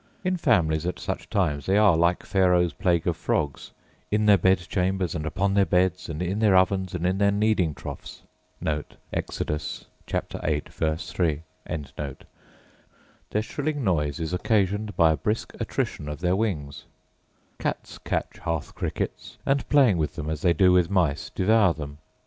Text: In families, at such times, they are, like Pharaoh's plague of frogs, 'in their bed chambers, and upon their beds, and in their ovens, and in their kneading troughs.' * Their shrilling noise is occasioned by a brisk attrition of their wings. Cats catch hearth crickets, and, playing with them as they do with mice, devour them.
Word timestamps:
In 0.23 0.35
families, 0.35 0.87
at 0.87 0.97
such 0.97 1.29
times, 1.29 1.67
they 1.67 1.77
are, 1.77 1.95
like 1.95 2.23
Pharaoh's 2.23 2.73
plague 2.73 3.05
of 3.05 3.15
frogs, 3.15 3.69
'in 4.09 4.25
their 4.25 4.35
bed 4.39 4.57
chambers, 4.67 5.13
and 5.13 5.27
upon 5.27 5.53
their 5.53 5.63
beds, 5.63 6.09
and 6.09 6.23
in 6.23 6.39
their 6.39 6.55
ovens, 6.57 6.95
and 6.95 7.05
in 7.05 7.19
their 7.19 7.29
kneading 7.31 7.75
troughs.' 7.75 8.23
* 8.43 8.61
Their 8.63 8.87
shrilling 13.43 13.83
noise 13.83 14.19
is 14.19 14.33
occasioned 14.33 14.95
by 14.95 15.11
a 15.11 15.17
brisk 15.17 15.53
attrition 15.61 16.09
of 16.09 16.19
their 16.19 16.35
wings. 16.35 16.85
Cats 17.59 17.99
catch 17.99 18.39
hearth 18.39 18.73
crickets, 18.73 19.37
and, 19.45 19.69
playing 19.69 19.99
with 19.99 20.15
them 20.15 20.31
as 20.31 20.41
they 20.41 20.53
do 20.53 20.71
with 20.71 20.89
mice, 20.89 21.29
devour 21.29 21.75
them. 21.75 21.99